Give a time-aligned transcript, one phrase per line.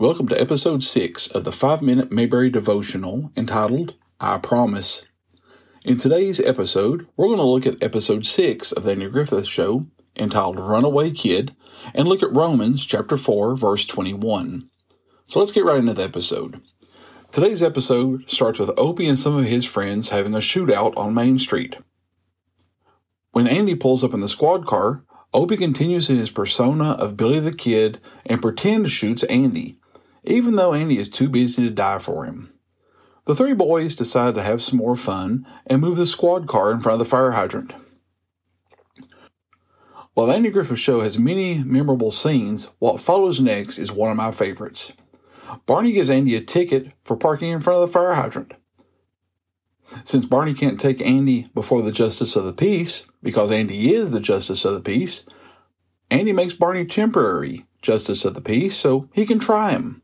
[0.00, 5.10] Welcome to episode 6 of the 5 Minute Mayberry devotional entitled I Promise.
[5.84, 9.84] In today's episode, we're going to look at episode 6 of the Andy Griffith Show
[10.16, 11.54] entitled Runaway Kid
[11.92, 14.70] and look at Romans chapter 4 verse 21.
[15.26, 16.62] So let's get right into the episode.
[17.30, 21.38] Today's episode starts with Opie and some of his friends having a shootout on Main
[21.38, 21.76] Street.
[23.32, 25.04] When Andy pulls up in the squad car,
[25.34, 29.76] Opie continues in his persona of Billy the Kid and pretend shoots Andy,
[30.24, 32.52] even though Andy is too busy to die for him.
[33.26, 36.80] The three boys decide to have some more fun and move the squad car in
[36.80, 37.72] front of the fire hydrant.
[40.14, 44.16] While the Andy Griffith Show has many memorable scenes, what follows next is one of
[44.16, 44.94] my favorites.
[45.66, 48.54] Barney gives Andy a ticket for parking in front of the fire hydrant.
[50.04, 54.20] Since Barney can't take Andy before the Justice of the Peace, because Andy is the
[54.20, 55.26] Justice of the Peace,
[56.10, 59.99] Andy makes Barney temporary Justice of the Peace so he can try him.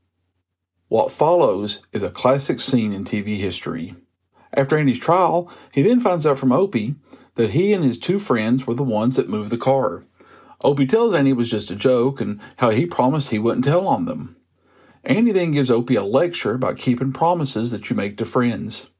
[0.89, 3.97] What follows is a classic scene in TV history.
[4.55, 6.95] After Andy's trial, he then finds out from Opie
[7.35, 10.05] that he and his two friends were the ones that moved the car.
[10.63, 13.89] Opie tells Andy it was just a joke and how he promised he wouldn't tell
[13.89, 14.37] on them.
[15.05, 18.91] Andy then gives Opie a lecture about keeping promises that you make to friends.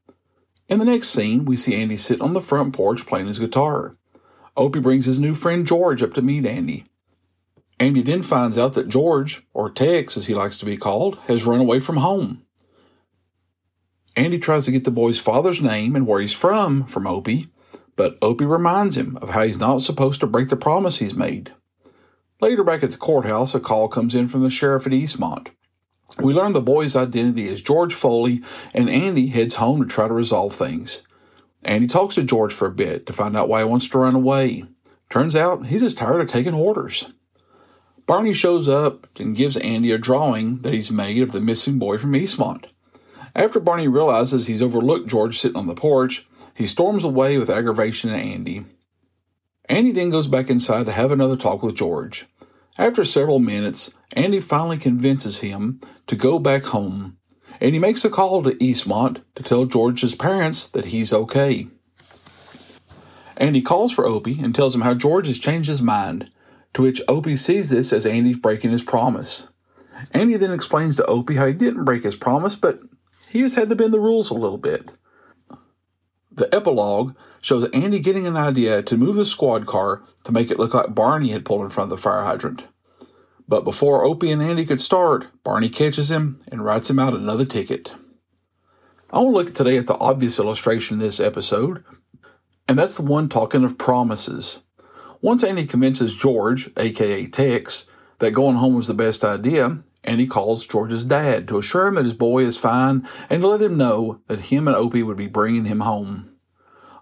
[0.69, 3.95] In the next scene, we see Andy sit on the front porch playing his guitar.
[4.57, 6.87] Opie brings his new friend George up to meet Andy.
[7.79, 11.45] Andy then finds out that George, or Tex as he likes to be called, has
[11.45, 12.43] run away from home.
[14.17, 17.49] Andy tries to get the boy's father's name and where he's from from Opie,
[17.97, 21.53] but Opie reminds him of how he's not supposed to break the promise he's made.
[22.41, 25.49] Later, back at the courthouse, a call comes in from the sheriff at Eastmont.
[26.19, 30.15] We learn the boy's identity is George Foley, and Andy heads home to try to
[30.15, 31.07] resolve things.
[31.63, 34.15] Andy talks to George for a bit to find out why he wants to run
[34.15, 34.65] away.
[35.11, 37.09] Turns out he's just tired of taking orders.
[38.07, 41.99] Barney shows up and gives Andy a drawing that he's made of the missing boy
[41.99, 42.67] from Eastmont.
[43.35, 48.11] After Barney realizes he's overlooked George sitting on the porch, he storms away with aggravation
[48.11, 48.65] at Andy.
[49.69, 52.27] Andy then goes back inside to have another talk with George.
[52.79, 57.19] After several minutes, Andy finally convinces him to go back home,
[57.61, 61.67] and he makes a call to Eastmont to tell George's parents that he's okay.
[63.37, 66.31] Andy calls for Opie and tells him how George has changed his mind
[66.75, 69.49] to which Opie sees this as Andy's breaking his promise.
[70.13, 72.81] Andy then explains to Opie how he didn't break his promise, but
[73.31, 74.91] he just had to bend the rules a little bit.
[76.31, 80.59] The epilogue shows Andy getting an idea to move the squad car to make it
[80.59, 82.65] look like Barney had pulled in front of the fire hydrant.
[83.49, 87.45] But before Opie and Andy could start, Barney catches him and writes him out another
[87.45, 87.93] ticket.
[89.11, 91.85] I want to look today at the obvious illustration in this episode,
[92.69, 94.61] and that's the one talking of promises.
[95.27, 97.87] Once Andy convinces George, aka Tex,
[98.21, 102.05] that going home was the best idea, Andy calls George's dad to assure him that
[102.05, 105.27] his boy is fine and to let him know that him and Opie would be
[105.27, 106.31] bringing him home.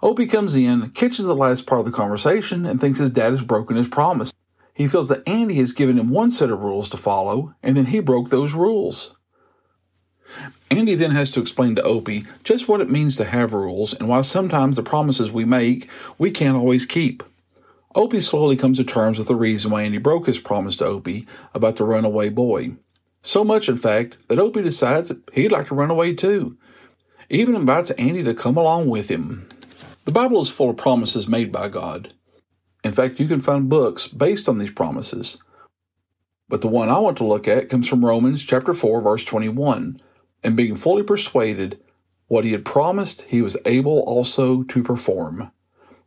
[0.02, 3.44] Opie comes in, catches the last part of the conversation, and thinks his dad has
[3.44, 4.32] broken his promise.
[4.72, 7.84] He feels that Andy has given him one set of rules to follow, and then
[7.84, 9.18] he broke those rules.
[10.70, 14.08] Andy then has to explain to Opie just what it means to have rules and
[14.08, 17.22] why sometimes the promises we make we can't always keep.
[17.96, 21.26] Opie slowly comes to terms with the reason why Andy broke his promise to Opie
[21.54, 22.72] about the runaway boy.
[23.22, 26.58] So much, in fact, that Opie decides he'd like to run away too.
[27.30, 29.48] Even invites Andy to come along with him.
[30.06, 32.12] The Bible is full of promises made by God.
[32.82, 35.42] In fact, you can find books based on these promises.
[36.48, 40.00] But the one I want to look at comes from Romans chapter 4 verse 21,
[40.42, 41.80] and being fully persuaded
[42.26, 45.52] what he had promised he was able also to perform.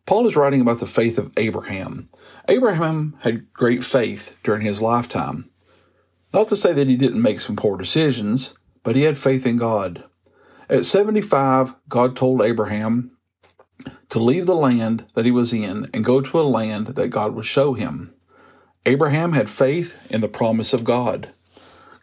[0.07, 2.07] Paul is writing about the faith of Abraham.
[2.47, 5.49] Abraham had great faith during his lifetime.
[6.33, 9.57] Not to say that he didn't make some poor decisions, but he had faith in
[9.57, 10.05] God.
[10.69, 13.11] At 75, God told Abraham
[14.09, 17.35] to leave the land that he was in and go to a land that God
[17.35, 18.13] would show him.
[18.85, 21.33] Abraham had faith in the promise of God.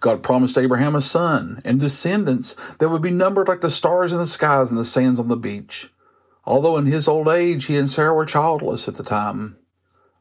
[0.00, 4.18] God promised Abraham a son and descendants that would be numbered like the stars in
[4.18, 5.90] the skies and the sands on the beach
[6.46, 9.56] although in his old age he and Sarah were childless at the time.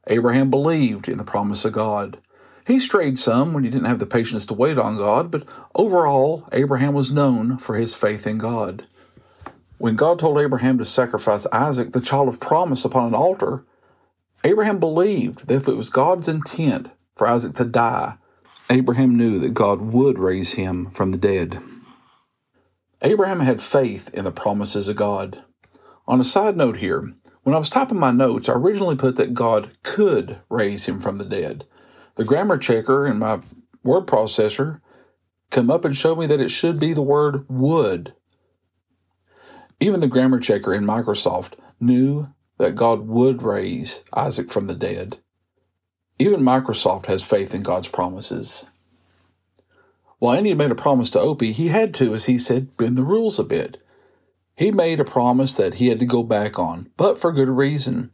[0.07, 2.17] Abraham believed in the promise of God.
[2.65, 6.47] He strayed some when he didn't have the patience to wait on God, but overall,
[6.51, 8.85] Abraham was known for his faith in God.
[9.77, 13.65] When God told Abraham to sacrifice Isaac, the child of promise, upon an altar,
[14.45, 18.15] Abraham believed that if it was God's intent for Isaac to die,
[18.69, 21.59] Abraham knew that God would raise him from the dead.
[23.01, 25.43] Abraham had faith in the promises of God.
[26.07, 27.13] On a side note here,
[27.43, 31.17] when I was typing my notes, I originally put that God could raise him from
[31.17, 31.65] the dead.
[32.15, 33.41] The grammar checker in my
[33.83, 34.81] word processor
[35.51, 38.13] come up and show me that it should be the word would.
[39.79, 45.19] Even the grammar checker in Microsoft knew that God would raise Isaac from the dead.
[46.19, 48.67] Even Microsoft has faith in God's promises.
[50.19, 53.03] While Andy made a promise to Opie, he had to, as he said, bend the
[53.03, 53.82] rules a bit.
[54.55, 58.11] He made a promise that he had to go back on, but for good reason.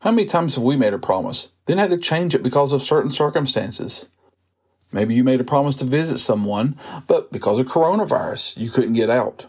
[0.00, 2.82] How many times have we made a promise, then had to change it because of
[2.82, 4.08] certain circumstances?
[4.90, 9.10] Maybe you made a promise to visit someone, but because of coronavirus, you couldn't get
[9.10, 9.46] out.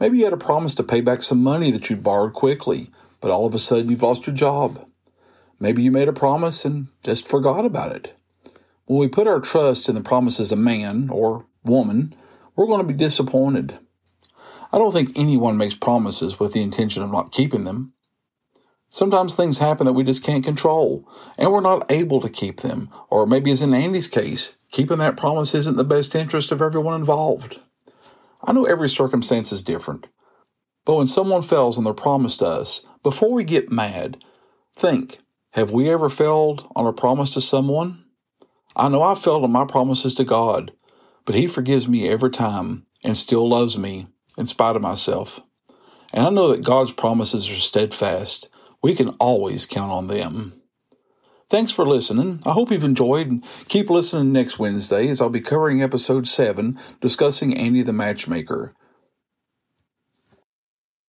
[0.00, 2.90] Maybe you had a promise to pay back some money that you borrowed quickly,
[3.20, 4.84] but all of a sudden you've lost your job.
[5.60, 8.16] Maybe you made a promise and just forgot about it.
[8.86, 12.14] When we put our trust in the promises of man or woman,
[12.56, 13.78] we're going to be disappointed.
[14.70, 17.94] I don't think anyone makes promises with the intention of not keeping them.
[18.90, 21.06] Sometimes things happen that we just can't control,
[21.36, 22.90] and we're not able to keep them.
[23.10, 26.94] Or maybe, as in Andy's case, keeping that promise isn't the best interest of everyone
[26.94, 27.60] involved.
[28.42, 30.06] I know every circumstance is different,
[30.84, 34.22] but when someone fails on their promise to us, before we get mad,
[34.76, 35.20] think
[35.52, 38.04] have we ever failed on a promise to someone?
[38.76, 40.72] I know I've failed on my promises to God,
[41.24, 44.06] but He forgives me every time and still loves me
[44.38, 45.40] in spite of myself.
[46.14, 48.48] And I know that God's promises are steadfast
[48.82, 50.62] we can always count on them.
[51.50, 52.40] Thanks for listening.
[52.44, 56.78] I hope you've enjoyed and keep listening next Wednesday as I'll be covering episode 7
[57.00, 58.74] discussing Andy the Matchmaker.